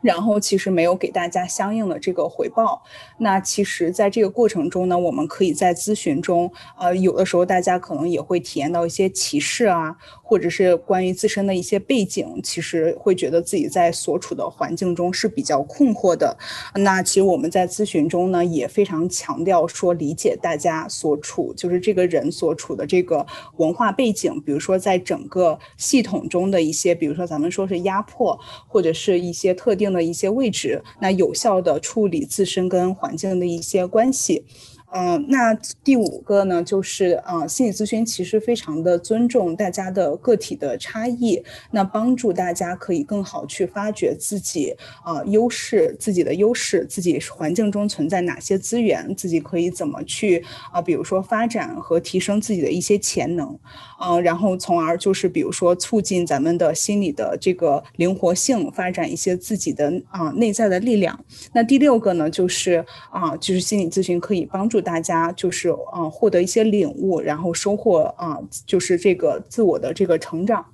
[0.00, 2.82] 然后其实没有给大家相应的这个回报。
[3.18, 16.38] 那其实，在这个过程中呢，我们可以在咨询中，呃，有的时候大家可能也会体验到一些歧视啊，或者是关于自身的一些背景，其实会觉得自己在所处的环境中是比较困惑的。
[16.76, 23.26] 那其实我们在咨询中呢，也非常强调说理解大家所处，就是这个人所处的这个
[23.56, 28.38] 文化背景，比如说在整个系统中的一些，比如说咱们说是压迫，
[28.68, 29.87] 或者是一些特定。
[29.92, 34.44] 的一些位置，那有效的处理自身跟环境的一些关系。
[34.90, 35.52] 嗯，那
[35.84, 44.74] 第五个呢，就是啊，心理咨询其实非常的尊重大家的个体的差异，那帮助大家可以更好去发掘自己
[45.04, 53.58] 啊优势，自己的优势，自己环境中存在哪些资源，自己可以怎么去啊，比如说发展和提升自己的一些潜能，
[54.00, 61.22] 嗯，然后从而就是比如说促进咱们的心理的这个灵活性，发展一些自己的啊内在的力量。
[61.52, 64.77] 那第六个呢，就是啊，就是心理咨询可以帮助。
[64.80, 70.72] 大家就是啊，获得一些领悟，然后收获啊，就是这个自我的这个成长。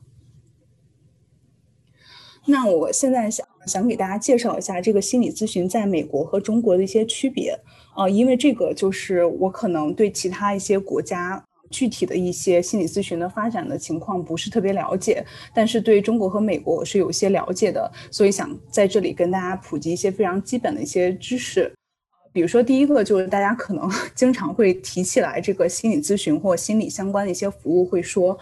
[2.46, 7.58] 那我现在想想给大家介绍一下这个心理咨询在美国和中国的一些区别
[7.94, 15.24] 啊，因为这个就是我可能对其他一些国家具体的一些心理咨询的发展的情况不是特别了解，
[15.54, 21.72] 但是对中国和美国我是有些了解的，所以想在这里跟大家普及一些非常基本的一些知识。
[22.34, 28.36] 比如说，第一个就是大家可能 经常会提起来这个心理咨询或心理相关的一些服务，会说。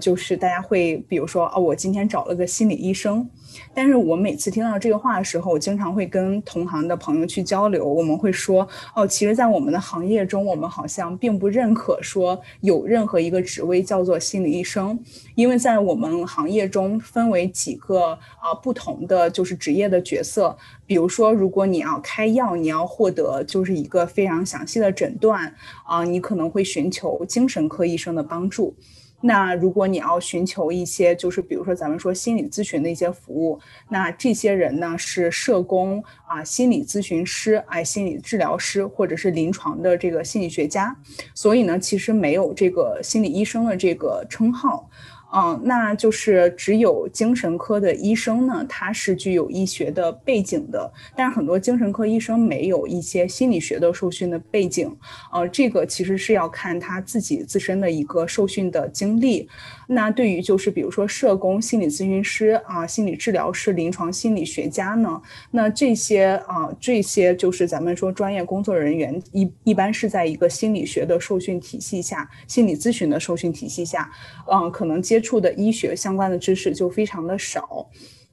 [0.00, 3.28] 就是大家会，比如说，哦，我今天找了个心理医生，
[3.74, 14.98] 但是我每次听到这个话的时候，我经常会跟同行的朋友去交流，我们会说，哦，其实，在我们的行业中，我们好像并不认可说有任何一个职位叫做心理医生，
[15.34, 28.74] 因为在我们行业中分为几个啊不同的就是职业的角色，比如说，如果你要开药，你要获得就是一个非常详细的诊断啊，你可能会寻求精神科医生的帮助。
[29.20, 33.58] 那如果你要寻求一些，就是比如说咱们说心理咨询的一些服务，
[33.88, 40.96] 那这些人呢是社工啊、心理咨询师、哎、心理治疗师或者是临床的这个心理学家，
[41.34, 44.88] 所以呢，其实没有这个心理医生的这个称号。
[45.30, 54.90] 嗯，那就是只有精神科的医生呢，他是具有医学的背景的，但是很多精神科医生没有一些心理学的受训的背景，
[55.30, 59.46] 呃，这个其实是要看他自己自身的一个受训的经历。
[59.86, 65.20] 那对于就是比如说社工、心理咨询师啊、心理治疗师、临床心理学家呢，
[65.50, 74.10] 那这些啊这些就是咱们说专业工作人员一一般是在一个心理学的受训体系下，心理咨询的受训体系下，
[74.50, 75.17] 嗯，可能接。
[75.18, 77.88] 接触的医学相关的知识就非常的少，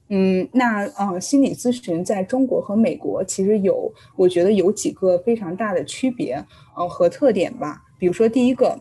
[0.08, 6.40] 嗯，那呃，心理咨询在中国和美国其实有，我觉得有几个非常大的区别，
[6.76, 7.82] 呃和特点吧。
[7.98, 8.80] 比如说第一个。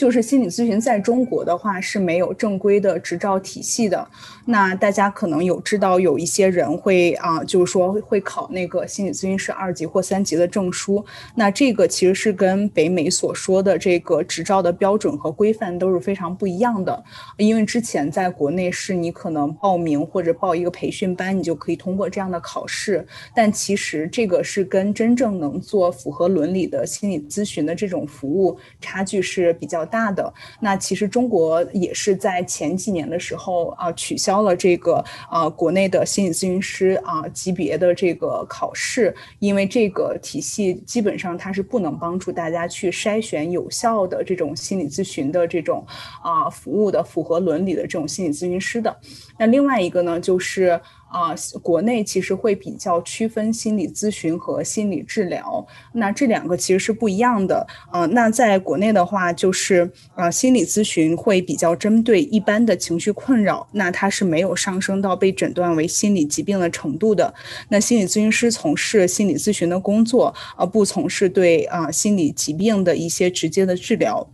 [0.00, 4.08] 就是心理咨询在中国的话是没有正规的执照体系的。
[4.46, 11.04] 那大家可能有知道有一些人会啊，就是说会考那个心理咨询师二级或三级的证书。
[11.34, 17.04] 那这个其实是跟北美所说的这个执照的标准和规范都是非常不一样的。
[17.36, 23.06] 因为之前在国内是你可能报名或者报一个培训班，你就可以通过这样的考试。
[23.34, 29.86] 但其实这个是跟真正能做符合伦理的心理咨询的这种服务差距是比较。
[29.90, 45.84] 大的那其实中国也是在前几年的时候啊取消了这个啊国内的心理咨询师啊级别的这个考试，因为这个体系基本上它是不能帮助大家去筛选有效的这种心理咨询的这种
[46.22, 48.96] 啊服务的符合伦理的这种心理咨询师的。
[49.36, 50.80] 那另外一个呢就是。
[51.10, 57.66] 啊，国内其实会比较区分心理咨询和心理治疗，那这两个其实是不一样的。
[57.90, 67.34] 啊，那在国内的话，就是啊，心理咨询会比较针对一般的情绪困扰，那它是没有上升到被诊断为心理疾病的程度的。
[67.70, 74.30] 那心理咨询师从事心理咨询的工作，而不从事对啊心理疾病的一些直接的治疗。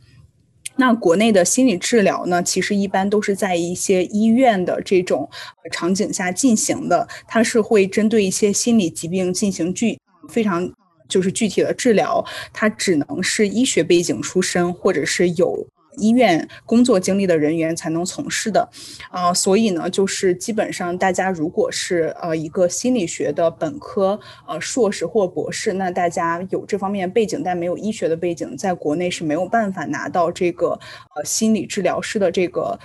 [0.79, 5.29] 那国内的心理治疗呢，其实一般都是在一些医院的这种
[5.73, 9.99] 场景下进行的，它是会针对一些心理疾病进行具
[10.29, 10.71] 非常
[11.09, 15.67] 就是具体的治疗，它只能是医学背景出身或者是有
[15.97, 18.69] 医院工作经历的人员才能从事的，
[19.11, 30.79] 啊，所以呢，就是基本上大家如果是呃一个心理学的本科、呃硕士或博士，那大家有这方面背景但没有医学的背景，在国内是没有办法拿到这个
[31.15, 32.79] 呃心理治疗师的这个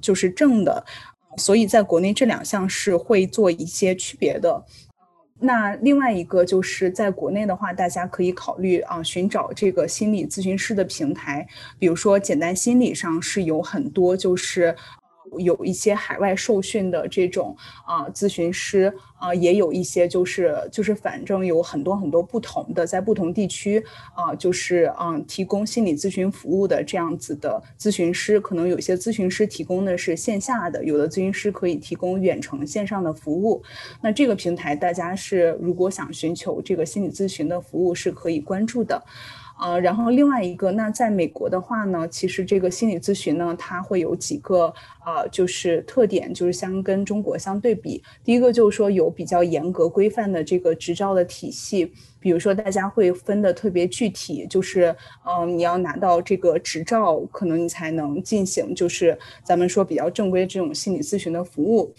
[0.00, 0.84] 就是证的，
[1.36, 4.64] 所以在国内这两项是会做一些区别的。
[5.44, 11.46] 那另外一个就是在国内的话，大家可以考虑啊，寻找这个心理咨询师的平台，
[11.78, 14.74] 比如说简单心理上是有很多就是。
[15.38, 17.56] 有一些海外受训的这种
[17.86, 23.82] 啊咨询师啊，也有一些就是就是反正有很多很多不同的，在不同地区
[24.14, 33.62] 啊，就是嗯提供心理咨询服务的这样子的咨询师，可能有些咨询师提供的是线下的，有的咨询师可以提供远程线上的服务。
[34.00, 39.02] 那这个平台大家是如果想寻求这个心理咨询的服务是可以关注的。
[39.60, 44.72] 呃，然后另外一个，那在美国的话呢，其实这个心理咨询呢，它会有几个
[45.06, 48.02] 呃，就是特点，就是相跟中国相对比。
[48.24, 54.94] 第一个就是说有比较严格规范的这个执照的体系，比如说大家会分的特别具体，就是
[55.24, 61.94] 嗯，你要拿到这个执照，可能你才能进行，就是咱们说比较正规这种心理咨询的服务。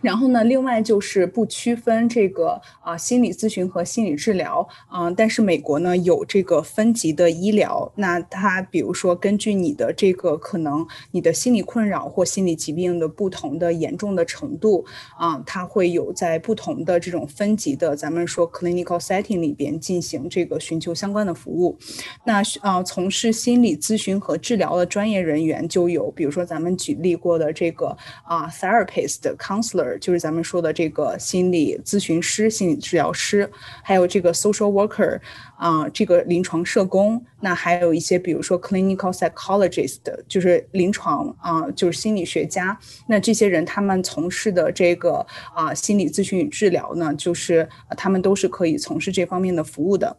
[0.00, 14.84] 然后呢，另外就是不区分这个啊心理咨询和心理治疗啊，但是美国呢有这个分级的医疗，那它比如说根据你的这个可能你的心理困扰或心理疾病的不同的严重的程度
[15.18, 21.76] 啊，它会有在不同的这种分级的咱们说 clinical setting 里边进行这个寻求相关的服务。
[22.24, 29.89] 那啊从事心理咨询和治疗的专业人员就有，比如说咱们举例过的这个啊 therapist counselor。
[29.98, 33.50] 就是咱们说的这个心理咨询师、心理治疗师，
[33.82, 35.18] 还有这个 social worker，
[35.56, 42.78] 啊，这个临床社工，那还有一些比如说 clinical psychologist，就是临床啊，就是心理学家。
[43.08, 50.16] 那这些人他们从事的这个啊心理咨询与治疗呢，就是他们都是可以从事这方面的服务的。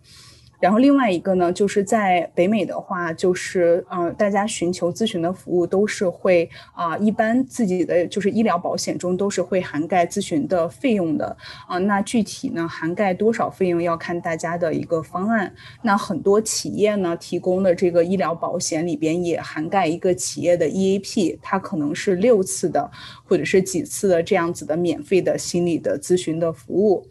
[0.61, 11.35] 然后另外一个呢，就是在北美的话，就是嗯，大家寻求咨询的服务都是会啊，一般自己的就是医疗保险中都是会涵盖咨询的费用的
[11.67, 11.79] 啊。
[11.79, 15.51] 那具体呢，涵盖多少费用要看大家的一个方案。
[15.81, 22.89] 那很多企业呢提供的这个医疗保险里边也涵盖一个企业的 EAP，它可能是六次的
[23.23, 27.07] 或者是几次的这样子的免费的心理的咨询的服务。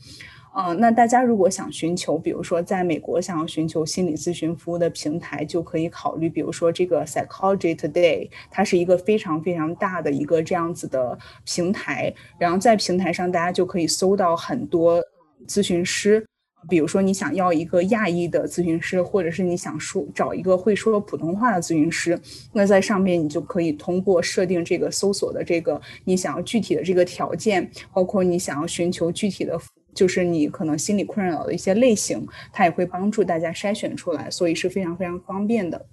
[0.53, 12.13] 嗯，那大家如果想寻求，比如说在美国想要寻求心理咨询服务的平台，就可以考虑，比如说这个 Psychology Today，它是一个非常非常大的一个这样子的平台。
[12.37, 15.01] 然后在平台上，大家就可以搜到很多
[15.47, 16.27] 咨询师，
[16.69, 22.21] 比如说你想要一个亚裔的咨询师，或者是你想说找一个会说普通话的咨询师，
[22.53, 29.57] 那在上面你就可以通过设定这个搜索的这个你想要具体的这个条件，包括你想要寻求具体的。
[29.95, 35.87] 就是你可能心理困扰的一些类型，它也会帮助大家筛选出来，所以是非常非常方便的。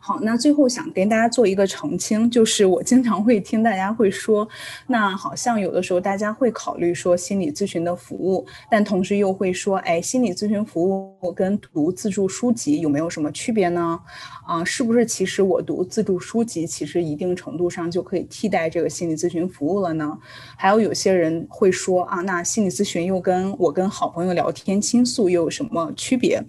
[0.00, 4.48] 好，那最后想跟大家做一个澄清，就是我经常会听大家会说，
[4.86, 14.00] 那好像有的时候大家会考虑说心理咨询的服务，但同时又会说，哎，心理咨询服务跟读自助书籍有没有什么区别呢？
[14.46, 20.16] 啊，是不是其实我读自助书籍，其实一定程度上就可以替代这个心理咨询服务了呢？
[20.56, 26.40] 还有有些人会说啊，那心理咨询又跟我跟好朋友聊天倾诉又有什么区别？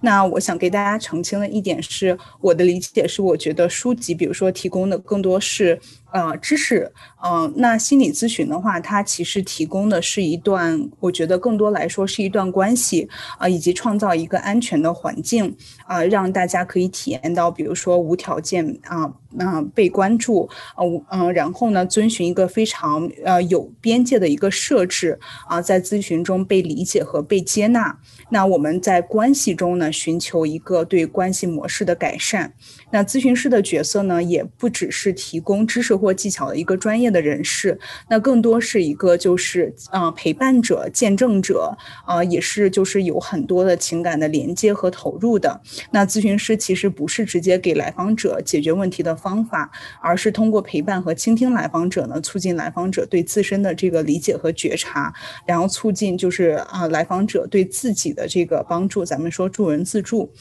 [0.00, 5.80] 那我想给大家澄清的一点是，我的理解是，我觉得书籍，比如说提供的更多是。
[6.12, 6.92] 呃，知识，
[7.22, 13.08] 嗯，那心理咨询的话，它其实提供的是一段，我觉得更多来说是一段关系
[13.38, 15.56] 啊，以及创造一个安全的环境
[15.86, 27.98] 啊，让大家可以体验到，比如说无条件啊，那被关注呃，嗯，然后呢，遵循一个非常呃有边界的一个设置啊，在咨询中被理解和被接纳。
[28.30, 32.52] 那我们在关系中呢，寻求一个对关系模式的改善。
[32.92, 37.78] 那咨询师的角色呢，也不只是提供知识或技巧的一个专业的人士，
[38.08, 45.60] 那更多是一个就是啊陪伴者、见证者啊，也是就是有很多的情感的连接和投入的。
[45.92, 49.70] 那咨询师其实不是直接给来访者解决问题的方法，
[50.00, 55.12] 而是通过陪伴和倾听来访者呢，促进来访者对自身的这个理解和觉察，
[55.46, 59.04] 然后促进就是啊来访者对自己的的这个帮助。
[59.04, 60.32] 咱们说助人自助。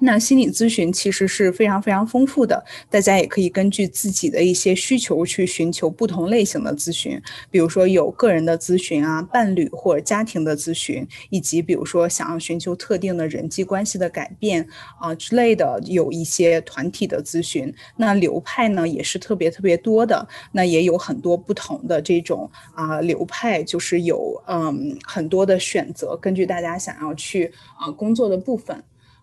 [0.00, 7.20] 那心理咨询其实是非常非常丰富的，大家也可以根据自己的一些需求去寻求不同类型的咨询，
[7.50, 14.66] 比如说有个人的咨询啊、伴侣或者家庭的咨询，以及比如说想要寻求特定的人际关系的改变
[15.00, 17.74] 啊之类的，有一些团体的咨询。
[17.96, 28.80] 那流派呢也是特别特别多的，那也有很多不同的这种啊流派，就是有嗯很多的选择，根据大家想要去啊工作的部分。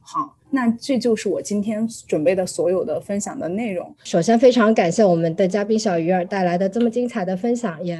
[0.07, 3.91] 好，那这就是我今天准备的所有的分享的内容。
[4.03, 7.99] 首先，非常感谢我们的嘉宾小鱼儿带来的这么精彩的分享，也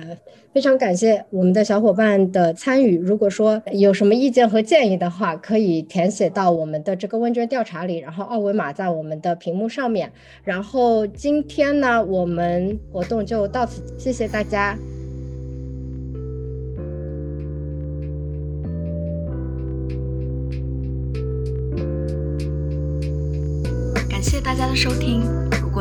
[0.53, 2.99] 非常感谢我们的小伙伴的参与。
[2.99, 10.11] 如果说有什么意见和建议的话，可以填写到我们的这个问卷调查里，然后二维码在我们的屏幕上面。
[10.43, 14.77] 然后今天呢，我们活动就到此，谢谢大家。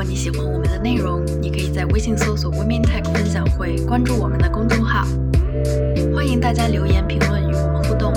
[0.06, 5.06] 你喜欢我们的内容你可以在微信搜索 women tech 分享会关注我们的公众号。
[6.14, 8.12] 欢迎大家留言评论与我们互动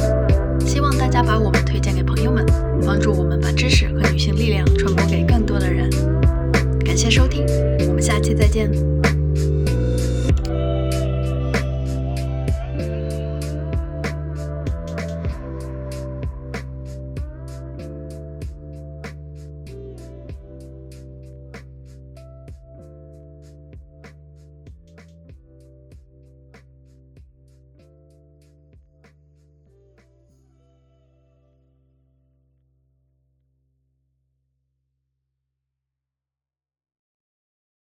[0.60, 2.46] 希望大家把我们推荐给朋友们
[2.86, 5.90] 帮助我们把知识和女性力量传播给更多的人。
[6.86, 7.46] 感谢收听
[7.88, 8.70] 我们下期再见。